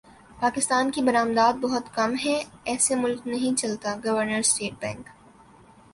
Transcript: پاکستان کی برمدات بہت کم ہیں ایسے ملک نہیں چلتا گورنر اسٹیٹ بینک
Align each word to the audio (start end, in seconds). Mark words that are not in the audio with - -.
پاکستان 0.39 0.89
کی 0.91 1.01
برمدات 1.01 1.59
بہت 1.61 1.93
کم 1.95 2.13
ہیں 2.15 2.39
ایسے 2.65 2.95
ملک 2.95 3.27
نہیں 3.27 3.57
چلتا 3.57 3.95
گورنر 4.05 4.39
اسٹیٹ 4.39 4.79
بینک 4.79 5.09